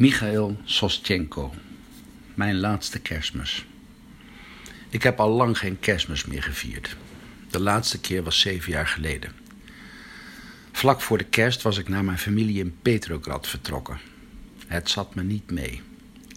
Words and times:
Michail 0.00 0.60
Sostjenko. 0.64 1.54
Mijn 2.34 2.58
laatste 2.58 3.00
kerstmis. 3.00 3.66
Ik 4.88 5.02
heb 5.02 5.20
al 5.20 5.30
lang 5.30 5.58
geen 5.58 5.78
kerstmis 5.80 6.24
meer 6.24 6.42
gevierd. 6.42 6.96
De 7.50 7.60
laatste 7.60 8.00
keer 8.00 8.22
was 8.22 8.40
zeven 8.40 8.72
jaar 8.72 8.86
geleden. 8.86 9.32
Vlak 10.72 11.00
voor 11.00 11.18
de 11.18 11.24
kerst 11.24 11.62
was 11.62 11.78
ik 11.78 11.88
naar 11.88 12.04
mijn 12.04 12.18
familie 12.18 12.58
in 12.58 12.76
Petrograd 12.82 13.48
vertrokken. 13.48 13.98
Het 14.66 14.90
zat 14.90 15.14
me 15.14 15.22
niet 15.22 15.50
mee. 15.50 15.82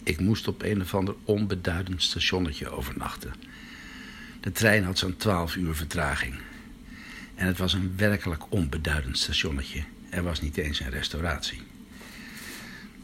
Ik 0.02 0.20
moest 0.20 0.48
op 0.48 0.62
een 0.62 0.80
of 0.80 0.94
ander 0.94 1.14
onbeduidend 1.24 2.02
stationnetje 2.02 2.68
overnachten. 2.68 3.34
De 4.40 4.52
trein 4.52 4.84
had 4.84 4.98
zo'n 4.98 5.16
twaalf 5.16 5.56
uur 5.56 5.74
vertraging. 5.74 6.34
En 7.34 7.46
het 7.46 7.58
was 7.58 7.72
een 7.72 7.94
werkelijk 7.96 8.42
onbeduidend 8.48 9.18
stationnetje. 9.18 9.84
Er 10.10 10.22
was 10.22 10.40
niet 10.40 10.56
eens 10.56 10.80
een 10.80 10.90
restauratie. 10.90 11.60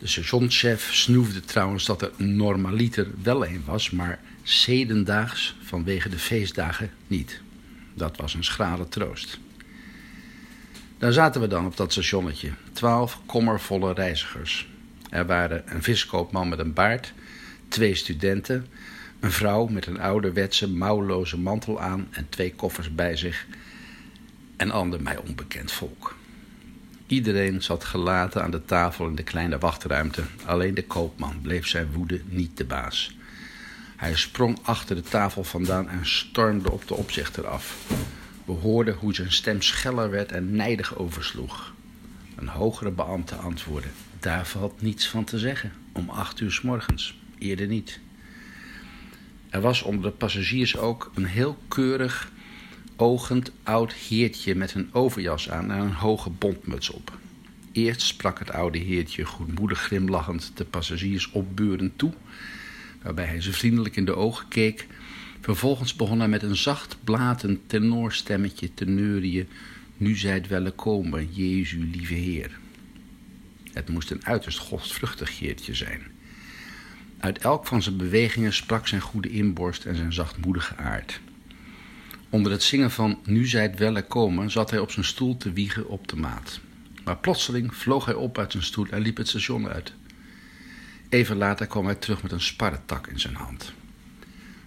De 0.00 0.06
stationschef 0.06 0.94
snoefde 0.94 1.40
trouwens 1.40 1.84
dat 1.84 2.02
er 2.02 2.12
normaliter 2.16 3.06
wel 3.22 3.46
een 3.46 3.62
was, 3.64 3.90
maar 3.90 4.20
zedendaags 4.42 5.56
vanwege 5.62 6.08
de 6.08 6.18
feestdagen 6.18 6.90
niet. 7.06 7.40
Dat 7.94 8.16
was 8.16 8.34
een 8.34 8.44
schrale 8.44 8.88
troost. 8.88 9.38
Daar 10.98 11.12
zaten 11.12 11.40
we 11.40 11.46
dan 11.46 11.66
op 11.66 11.76
dat 11.76 11.92
stationnetje, 11.92 12.50
twaalf 12.72 13.20
kommervolle 13.26 13.92
reizigers. 13.92 14.68
Er 15.10 15.26
waren 15.26 15.62
een 15.66 15.82
viskoopman 15.82 16.48
met 16.48 16.58
een 16.58 16.72
baard, 16.72 17.12
twee 17.68 17.94
studenten, 17.94 18.66
een 19.20 19.32
vrouw 19.32 19.66
met 19.66 19.86
een 19.86 20.00
ouderwetse 20.00 20.68
mouwloze 20.68 21.38
mantel 21.38 21.80
aan 21.80 22.08
en 22.10 22.26
twee 22.28 22.54
koffers 22.54 22.94
bij 22.94 23.16
zich 23.16 23.46
en 24.56 24.70
ander 24.70 25.02
mij 25.02 25.16
onbekend 25.16 25.72
volk. 25.72 26.18
Iedereen 27.10 27.62
zat 27.62 27.84
gelaten 27.84 28.42
aan 28.42 28.50
de 28.50 28.64
tafel 28.64 29.06
in 29.06 29.14
de 29.14 29.22
kleine 29.22 29.58
wachtruimte. 29.58 30.22
Alleen 30.44 30.74
de 30.74 30.84
koopman 30.84 31.40
bleef 31.42 31.66
zijn 31.66 31.92
woede 31.92 32.20
niet 32.24 32.56
de 32.56 32.64
baas. 32.64 33.16
Hij 33.96 34.16
sprong 34.16 34.58
achter 34.62 34.96
de 34.96 35.02
tafel 35.02 35.44
vandaan 35.44 35.88
en 35.88 36.06
stormde 36.06 36.70
op 36.70 36.88
de 36.88 36.94
opzichter 36.94 37.46
af. 37.46 37.76
We 38.44 38.52
hoorden 38.52 38.94
hoe 38.94 39.14
zijn 39.14 39.32
stem 39.32 39.62
scheller 39.62 40.10
werd 40.10 40.32
en 40.32 40.56
nijdig 40.56 40.96
oversloeg. 40.96 41.72
Een 42.36 42.48
hogere 42.48 42.90
beambte 42.90 43.34
antwoordde: 43.34 43.88
Daar 44.20 44.46
valt 44.46 44.82
niets 44.82 45.08
van 45.08 45.24
te 45.24 45.38
zeggen. 45.38 45.72
Om 45.92 46.10
acht 46.10 46.40
uur 46.40 46.52
s 46.52 46.60
morgens, 46.60 47.18
eerder 47.38 47.66
niet. 47.66 48.00
Er 49.48 49.60
was 49.60 49.82
onder 49.82 50.10
de 50.10 50.16
passagiers 50.16 50.76
ook 50.76 51.10
een 51.14 51.24
heel 51.24 51.58
keurig, 51.68 52.32
ogend 53.00 53.52
oud 53.62 53.92
heertje 53.92 54.54
met 54.54 54.74
een 54.74 54.88
overjas 54.92 55.50
aan 55.50 55.70
en 55.70 55.78
een 55.78 55.92
hoge 55.92 56.30
bontmuts 56.30 56.90
op. 56.90 57.18
Eerst 57.72 58.00
sprak 58.00 58.38
het 58.38 58.50
oude 58.50 58.78
heertje 58.78 59.24
goedmoedig 59.24 59.80
glimlachend 59.80 60.52
de 60.54 60.64
passagiers 60.64 61.30
opbeurend 61.30 61.98
toe, 61.98 62.12
waarbij 63.02 63.24
hij 63.24 63.40
ze 63.40 63.52
vriendelijk 63.52 63.96
in 63.96 64.04
de 64.04 64.16
ogen 64.16 64.48
keek. 64.48 64.86
Vervolgens 65.40 65.96
begon 65.96 66.18
hij 66.18 66.28
met 66.28 66.42
een 66.42 66.56
zacht 66.56 66.96
blatend 67.04 67.58
tenorstemmetje 67.66 68.74
te 68.74 68.84
neurien. 68.84 69.48
Nu 69.96 70.16
zijt 70.16 70.48
wel 70.48 70.72
komen, 70.72 71.32
Jezu 71.32 71.90
lieve 71.92 72.14
Heer. 72.14 72.58
Het 73.72 73.88
moest 73.88 74.10
een 74.10 74.26
uiterst 74.26 74.58
godvruchtig 74.58 75.38
heertje 75.38 75.74
zijn. 75.74 76.02
Uit 77.18 77.38
elk 77.38 77.66
van 77.66 77.82
zijn 77.82 77.96
bewegingen 77.96 78.52
sprak 78.52 78.88
zijn 78.88 79.00
goede 79.00 79.30
inborst 79.30 79.84
en 79.84 79.96
zijn 79.96 80.12
zachtmoedige 80.12 80.76
aard. 80.76 81.20
Onder 82.30 82.52
het 82.52 82.62
zingen 82.62 82.90
van 82.90 83.18
Nu 83.24 83.46
zijt 83.46 83.78
welle 83.78 84.02
komen 84.02 84.50
zat 84.50 84.70
hij 84.70 84.78
op 84.78 84.90
zijn 84.90 85.04
stoel 85.04 85.36
te 85.36 85.52
wiegen 85.52 85.88
op 85.88 86.08
de 86.08 86.16
maat. 86.16 86.60
Maar 87.04 87.16
plotseling 87.16 87.74
vloog 87.74 88.04
hij 88.04 88.14
op 88.14 88.38
uit 88.38 88.52
zijn 88.52 88.64
stoel 88.64 88.86
en 88.86 89.00
liep 89.00 89.16
het 89.16 89.28
station 89.28 89.68
uit. 89.68 89.92
Even 91.08 91.36
later 91.36 91.66
kwam 91.66 91.84
hij 91.84 91.94
terug 91.94 92.22
met 92.22 92.32
een 92.32 92.40
sparretak 92.40 93.06
in 93.06 93.20
zijn 93.20 93.34
hand. 93.34 93.72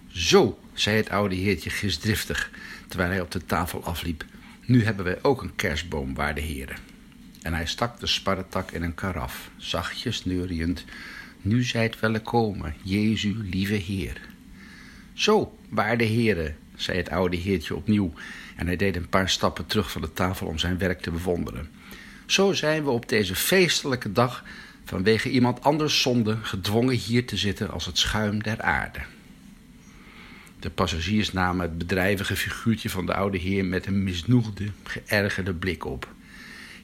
Zo, 0.06 0.58
zei 0.72 0.96
het 0.96 1.10
oude 1.10 1.34
heertje 1.34 1.70
gisdriftig, 1.70 2.50
terwijl 2.88 3.10
hij 3.10 3.20
op 3.20 3.30
de 3.30 3.44
tafel 3.44 3.84
afliep. 3.84 4.24
Nu 4.66 4.84
hebben 4.84 5.04
wij 5.04 5.18
ook 5.22 5.42
een 5.42 5.56
kerstboom, 5.56 6.14
waarde 6.14 6.40
heren. 6.40 6.76
En 7.42 7.54
hij 7.54 7.66
stak 7.66 8.00
de 8.00 8.06
sparretak 8.06 8.70
in 8.70 8.82
een 8.82 8.94
karaf, 8.94 9.50
zachtjes 9.56 10.24
neuriënd. 10.24 10.84
Nu 11.40 11.62
zijt 11.62 12.00
welle 12.00 12.20
komen, 12.20 12.74
Jezu 12.82 13.36
lieve 13.50 13.74
Heer. 13.74 14.20
Zo, 15.12 15.58
waarde 15.68 16.04
heren, 16.04 16.56
zei 16.76 16.98
het 16.98 17.10
oude 17.10 17.36
heertje 17.36 17.74
opnieuw 17.74 18.12
en 18.56 18.66
hij 18.66 18.76
deed 18.76 18.96
een 18.96 19.08
paar 19.08 19.28
stappen 19.28 19.66
terug 19.66 19.90
van 19.90 20.00
de 20.00 20.12
tafel 20.12 20.46
om 20.46 20.58
zijn 20.58 20.78
werk 20.78 21.00
te 21.00 21.10
bewonderen. 21.10 21.70
Zo 22.26 22.52
zijn 22.52 22.84
we 22.84 22.90
op 22.90 23.08
deze 23.08 23.34
feestelijke 23.34 24.12
dag 24.12 24.44
vanwege 24.84 25.30
iemand 25.30 25.62
anders 25.62 26.00
zonde 26.00 26.36
gedwongen 26.42 26.94
hier 26.96 27.26
te 27.26 27.36
zitten 27.36 27.70
als 27.70 27.86
het 27.86 27.98
schuim 27.98 28.42
der 28.42 28.62
aarde. 28.62 29.00
De 30.60 30.70
passagiers 30.70 31.32
namen 31.32 31.68
het 31.68 31.78
bedrijvige 31.78 32.36
figuurtje 32.36 32.90
van 32.90 33.06
de 33.06 33.14
oude 33.14 33.38
heer 33.38 33.64
met 33.64 33.86
een 33.86 34.02
misnoegde, 34.02 34.70
geërgerde 34.82 35.54
blik 35.54 35.84
op. 35.84 36.08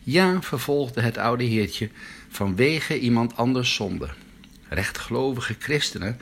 Ja, 0.01 0.43
vervolgde 0.43 1.01
het 1.01 1.19
oude 1.19 1.45
heertje, 1.45 1.89
vanwege 2.29 2.99
iemand 2.99 3.37
anders 3.37 3.75
zonde. 3.75 4.09
Rechtgelovige 4.69 5.55
christenen, 5.59 6.19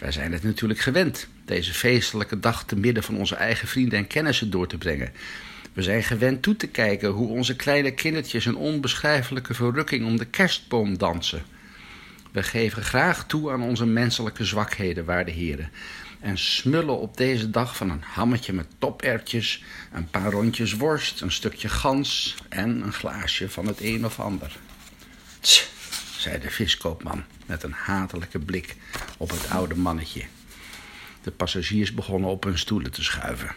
wij 0.00 0.12
zijn 0.12 0.32
het 0.32 0.42
natuurlijk 0.42 0.80
gewend 0.80 1.28
deze 1.44 1.74
feestelijke 1.74 2.40
dag 2.40 2.64
te 2.64 2.76
midden 2.76 3.02
van 3.02 3.16
onze 3.16 3.34
eigen 3.34 3.68
vrienden 3.68 3.98
en 3.98 4.06
kennissen 4.06 4.50
door 4.50 4.66
te 4.66 4.78
brengen. 4.78 5.12
We 5.72 5.82
zijn 5.82 6.02
gewend 6.02 6.42
toe 6.42 6.56
te 6.56 6.66
kijken 6.66 7.08
hoe 7.08 7.28
onze 7.28 7.56
kleine 7.56 7.90
kindertjes 7.90 8.44
een 8.44 8.56
onbeschrijfelijke 8.56 9.54
verrukking 9.54 10.06
om 10.06 10.16
de 10.16 10.24
kerstboom 10.24 10.98
dansen. 10.98 11.42
We 12.32 12.42
geven 12.42 12.82
graag 12.82 13.26
toe 13.26 13.50
aan 13.50 13.62
onze 13.62 13.86
menselijke 13.86 14.44
zwakheden, 14.44 15.04
waarde 15.04 15.30
heren, 15.30 15.70
en 16.20 16.38
smullen 16.38 16.98
op 16.98 17.16
deze 17.16 17.50
dag 17.50 17.76
van 17.76 17.90
een 17.90 18.02
hammetje 18.02 18.52
met 18.52 18.66
topertjes, 18.78 19.64
een 19.92 20.10
paar 20.10 20.30
rondjes 20.30 20.72
worst, 20.72 21.20
een 21.20 21.32
stukje 21.32 21.68
gans 21.68 22.36
en 22.48 22.82
een 22.82 22.92
glaasje 22.92 23.50
van 23.50 23.66
het 23.66 23.80
een 23.80 24.04
of 24.04 24.20
ander. 24.20 24.56
Tss, 25.40 25.70
zei 26.16 26.38
de 26.38 26.50
viskoopman 26.50 27.24
met 27.46 27.62
een 27.62 27.72
hatelijke 27.72 28.38
blik 28.38 28.76
op 29.20 29.30
het 29.30 29.50
oude 29.50 29.74
mannetje. 29.74 30.22
De 31.22 31.30
passagiers 31.30 31.94
begonnen 31.94 32.30
op 32.30 32.44
hun 32.44 32.58
stoelen 32.58 32.90
te 32.90 33.02
schuiven. 33.02 33.54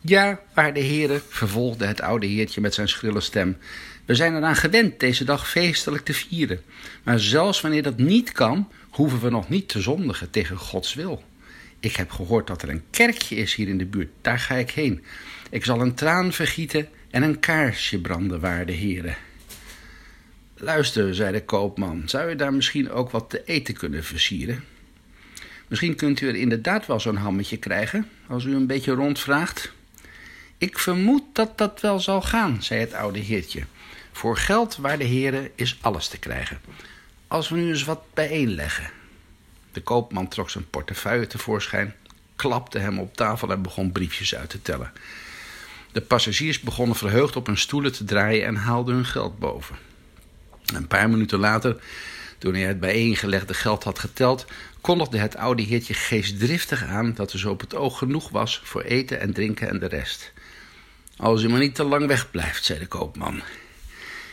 Ja, 0.00 0.40
waarde 0.54 0.80
heren, 0.80 1.22
vervolgde 1.28 1.86
het 1.86 2.00
oude 2.00 2.26
heertje 2.26 2.60
met 2.60 2.74
zijn 2.74 2.88
schrille 2.88 3.20
stem. 3.20 3.56
We 4.04 4.14
zijn 4.14 4.36
eraan 4.36 4.56
gewend 4.56 5.00
deze 5.00 5.24
dag 5.24 5.50
feestelijk 5.50 6.04
te 6.04 6.14
vieren. 6.14 6.60
Maar 7.02 7.20
zelfs 7.20 7.60
wanneer 7.60 7.82
dat 7.82 7.96
niet 7.96 8.32
kan, 8.32 8.68
hoeven 8.90 9.20
we 9.20 9.30
nog 9.30 9.48
niet 9.48 9.68
te 9.68 9.80
zondigen 9.80 10.30
tegen 10.30 10.56
Gods 10.56 10.94
wil. 10.94 11.22
Ik 11.80 11.96
heb 11.96 12.10
gehoord 12.10 12.46
dat 12.46 12.62
er 12.62 12.68
een 12.68 12.84
kerkje 12.90 13.36
is 13.36 13.54
hier 13.54 13.68
in 13.68 13.78
de 13.78 13.86
buurt. 13.86 14.10
Daar 14.20 14.38
ga 14.38 14.54
ik 14.54 14.70
heen. 14.70 15.04
Ik 15.50 15.64
zal 15.64 15.80
een 15.80 15.94
traan 15.94 16.32
vergieten 16.32 16.88
en 17.10 17.22
een 17.22 17.38
kaarsje 17.38 18.00
branden, 18.00 18.40
waarde 18.40 18.72
heren. 18.72 19.16
Luister, 20.60 21.14
zei 21.14 21.32
de 21.32 21.44
koopman, 21.44 22.02
zou 22.06 22.28
je 22.28 22.34
daar 22.34 22.52
misschien 22.52 22.90
ook 22.90 23.10
wat 23.10 23.30
te 23.30 23.44
eten 23.44 23.74
kunnen 23.74 24.04
versieren? 24.04 24.64
Misschien 25.68 25.94
kunt 25.94 26.20
u 26.20 26.28
er 26.28 26.34
inderdaad 26.34 26.86
wel 26.86 27.00
zo'n 27.00 27.16
hammetje 27.16 27.56
krijgen, 27.56 28.08
als 28.26 28.44
u 28.44 28.54
een 28.54 28.66
beetje 28.66 28.92
rondvraagt. 28.92 29.72
Ik 30.58 30.78
vermoed 30.78 31.22
dat 31.32 31.58
dat 31.58 31.80
wel 31.80 32.00
zal 32.00 32.22
gaan, 32.22 32.62
zei 32.62 32.80
het 32.80 32.92
oude 32.92 33.18
heertje. 33.18 33.62
Voor 34.12 34.36
geld, 34.36 34.76
waarde 34.76 35.04
heren, 35.04 35.50
is 35.54 35.78
alles 35.80 36.08
te 36.08 36.18
krijgen. 36.18 36.60
Als 37.26 37.48
we 37.48 37.56
nu 37.56 37.68
eens 37.68 37.84
wat 37.84 38.02
bijeenleggen. 38.14 38.90
De 39.72 39.80
koopman 39.80 40.28
trok 40.28 40.50
zijn 40.50 40.70
portefeuille 40.70 41.26
tevoorschijn, 41.26 41.94
klapte 42.36 42.78
hem 42.78 42.98
op 42.98 43.16
tafel 43.16 43.50
en 43.50 43.62
begon 43.62 43.92
briefjes 43.92 44.34
uit 44.34 44.50
te 44.50 44.62
tellen. 44.62 44.92
De 45.92 46.00
passagiers 46.00 46.60
begonnen 46.60 46.96
verheugd 46.96 47.36
op 47.36 47.46
hun 47.46 47.58
stoelen 47.58 47.92
te 47.92 48.04
draaien 48.04 48.46
en 48.46 48.56
haalden 48.56 48.94
hun 48.94 49.06
geld 49.06 49.38
boven. 49.38 49.87
Een 50.74 50.86
paar 50.86 51.10
minuten 51.10 51.38
later, 51.38 51.76
toen 52.38 52.54
hij 52.54 52.62
het 52.62 52.80
bijeengelegde 52.80 53.54
geld 53.54 53.84
had 53.84 53.98
geteld, 53.98 54.46
kondigde 54.80 55.18
het 55.18 55.36
oude 55.36 55.62
heertje 55.62 55.94
geestdriftig 55.94 56.84
aan 56.84 57.14
dat 57.14 57.32
er 57.32 57.38
zo 57.38 57.50
op 57.50 57.60
het 57.60 57.74
oog 57.74 57.98
genoeg 57.98 58.28
was 58.28 58.60
voor 58.64 58.82
eten 58.82 59.20
en 59.20 59.32
drinken 59.32 59.68
en 59.68 59.78
de 59.78 59.86
rest. 59.86 60.32
Als 61.16 61.42
u 61.42 61.48
maar 61.48 61.60
niet 61.60 61.74
te 61.74 61.84
lang 61.84 62.06
wegblijft, 62.06 62.64
zei 62.64 62.78
de 62.78 62.86
koopman. 62.86 63.42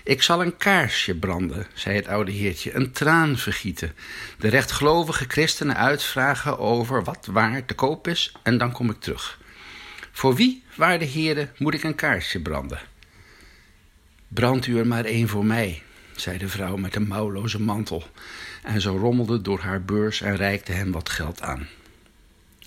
Ik 0.04 0.22
zal 0.22 0.42
een 0.42 0.58
kaarsje 0.58 1.16
branden, 1.16 1.68
zei 1.74 1.96
het 1.96 2.08
oude 2.08 2.32
heertje, 2.32 2.76
een 2.76 2.92
traan 2.92 3.38
vergieten, 3.38 3.94
de 4.40 4.48
rechtgelovige 4.48 5.26
christenen 5.28 5.78
uitvragen 5.78 6.60
over 6.60 7.04
wat 7.04 7.28
waar 7.32 7.66
te 7.66 7.74
koop 7.74 8.08
is 8.08 8.32
en 8.44 8.58
dan 8.58 8.72
kom 8.72 8.90
ik 8.90 9.00
terug. 9.00 9.40
Voor 10.12 10.36
wie, 10.36 10.64
waarde 10.76 11.06
heren, 11.06 11.52
moet 11.58 11.74
ik 11.74 11.84
een 11.84 11.96
kaarsje 11.96 12.42
branden? 12.42 12.80
Brand 14.28 14.68
u 14.68 14.78
er 14.78 14.88
maar 14.88 15.06
één 15.06 15.28
voor 15.28 15.46
mij, 15.46 15.82
zei 16.16 16.38
de 16.38 16.50
vrouw 16.50 16.76
met 16.76 16.96
een 16.96 17.08
mouwloze 17.08 17.62
mantel, 17.62 18.04
en 18.64 18.82
ze 18.82 18.90
rommelde 18.90 19.42
door 19.42 19.60
haar 19.60 19.84
beurs 19.84 20.22
en 20.22 20.36
reikte 20.36 20.72
hem 20.72 20.92
wat 20.92 21.10
geld 21.10 21.42
aan. 21.42 21.68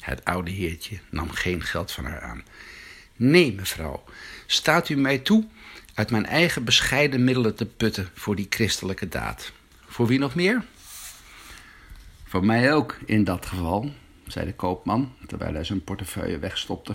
Het 0.01 0.25
oude 0.25 0.51
heertje 0.51 0.99
nam 1.11 1.31
geen 1.31 1.63
geld 1.63 1.93
van 1.93 2.05
haar 2.05 2.21
aan. 2.21 2.43
Nee, 3.17 3.55
mevrouw, 3.55 4.05
staat 4.47 4.89
u 4.89 4.97
mij 4.97 5.19
toe 5.19 5.47
uit 5.95 6.11
mijn 6.11 6.27
eigen 6.27 6.65
bescheiden 6.65 7.25
middelen 7.25 7.55
te 7.55 7.67
putten 7.67 8.09
voor 8.15 8.37
die 8.37 8.47
christelijke 8.51 9.09
daad. 9.09 9.53
Voor 9.87 10.07
wie 10.07 10.19
nog 10.19 10.35
meer? 10.35 10.65
Voor 12.25 12.45
mij 12.45 12.73
ook, 12.73 12.99
in 13.07 13.25
dat 13.25 13.47
geval, 13.47 13.93
zei 14.27 14.47
de 14.47 14.55
koopman, 14.55 15.13
terwijl 15.27 15.55
hij 15.55 15.65
zijn 15.65 15.85
portefeuille 15.85 16.39
wegstopte. 16.39 16.95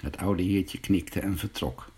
Het 0.00 0.16
oude 0.16 0.42
heertje 0.42 0.80
knikte 0.80 1.20
en 1.20 1.38
vertrok. 1.38 1.90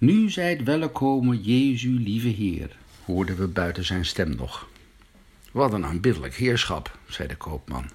Nu 0.00 0.30
zijt 0.30 0.62
welkom, 0.62 1.34
Jezu, 1.34 1.88
lieve 1.88 2.28
Heer, 2.28 2.76
hoorden 3.04 3.36
we 3.36 3.46
buiten 3.46 3.84
zijn 3.84 4.04
stem 4.04 4.36
nog. 4.36 4.68
Wat 5.52 5.72
een 5.72 5.84
aanbiddelijk 5.84 6.34
heerschap, 6.34 6.98
zei 7.08 7.28
de 7.28 7.36
koopman. 7.36 7.90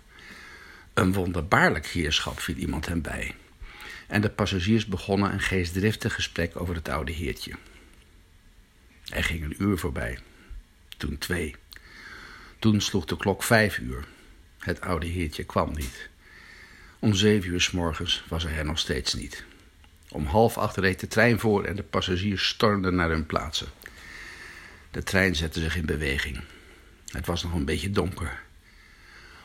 Een 0.94 1.14
wonderbaarlijk 1.14 1.88
heerschap, 1.88 2.40
viel 2.40 2.56
iemand 2.56 2.86
hem 2.86 3.02
bij. 3.02 3.36
En 4.08 4.22
de 4.22 4.30
passagiers 4.30 4.86
begonnen 4.86 5.34
een 5.34 5.40
geestdriftig 5.40 6.14
gesprek 6.14 6.62
over 6.62 6.76
het 6.76 6.90
oude 6.90 7.12
heertje. 7.12 7.54
Er 9.10 9.24
ging 9.24 9.44
een 9.44 9.64
uur 9.64 9.78
voorbij, 9.78 10.20
toen 10.98 11.18
twee. 11.18 11.56
Toen 12.60 12.82
sloeg 12.82 13.06
de 13.06 13.18
klok 13.18 13.44
vijf 13.44 13.78
uur. 13.78 14.08
Het 14.60 14.82
oude 14.82 15.08
heertje 15.08 15.44
kwam 15.44 15.74
niet. 15.74 16.10
Om 17.00 17.14
zeven 17.14 17.50
uur 17.50 17.62
s 17.62 17.72
morgens 17.72 18.24
was 18.28 18.44
hij 18.44 18.58
er 18.58 18.66
nog 18.66 18.80
steeds 18.80 19.14
niet. 19.14 19.46
Om 20.14 20.26
half 20.26 20.58
acht 20.58 20.78
reed 20.78 21.00
de 21.00 21.08
trein 21.08 21.40
voor 21.40 21.64
en 21.64 21.76
de 21.76 21.84
passagiers 21.84 22.48
stormden 22.48 22.96
naar 22.96 23.10
hun 23.10 23.26
plaatsen. 23.26 23.68
De 24.92 25.04
trein 25.04 25.36
zette 25.36 25.60
zich 25.60 25.76
in 25.76 25.86
beweging. 25.86 26.40
Het 27.08 27.26
was 27.26 27.44
nog 27.44 27.54
een 27.54 27.66
beetje 27.66 27.90
donker. 27.90 28.42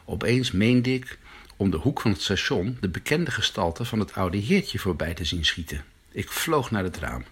Opeens 0.05 0.53
meende 0.53 0.95
ik 0.95 1.19
om 1.57 1.71
de 1.71 1.77
hoek 1.77 2.01
van 2.01 2.11
het 2.11 2.23
station 2.23 2.77
de 2.81 2.89
bekende 2.89 3.31
gestalte 3.31 3.85
van 3.85 3.99
het 3.99 4.15
oude 4.15 4.37
heertje 4.37 4.79
voorbij 4.79 5.15
te 5.15 5.25
zien 5.25 5.45
schieten. 5.45 5.85
Ik 6.13 6.31
vloog 6.31 6.71
naar 6.71 6.85
het 6.85 6.97
raam. 6.97 7.25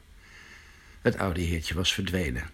Het 1.03 1.19
oude 1.19 1.41
heertje 1.41 1.75
was 1.75 1.95
verdwenen. 1.95 2.51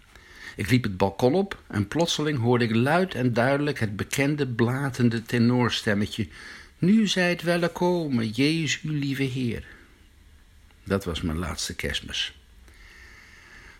Ik 0.56 0.70
liep 0.70 0.82
het 0.82 0.96
balkon 0.96 1.34
op 1.34 1.62
en 1.66 1.88
plotseling 1.88 2.38
hoorde 2.38 2.64
ik 2.64 2.74
luid 2.74 3.14
en 3.14 3.32
duidelijk 3.32 3.80
het 3.80 3.96
bekende 3.96 4.46
blatende 4.46 5.22
tenorstemmetje. 5.22 6.28
Nu 6.78 7.06
zijt 7.06 7.42
welkom, 7.42 8.22
Jezus, 8.22 8.80
uw 8.82 8.92
lieve 8.92 9.22
Heer. 9.22 9.64
Dat 10.84 11.04
was 11.04 11.20
mijn 11.20 11.38
laatste 11.38 11.74
kerstmis. 11.74 12.38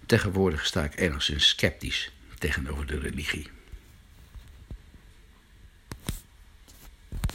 Tegenwoordig 0.07 0.67
sta 0.67 0.85
ik 0.85 0.99
enigszins 0.99 1.49
sceptisch 1.49 2.13
tegenover 2.39 2.87
de 2.87 2.99
religie. 2.99 3.51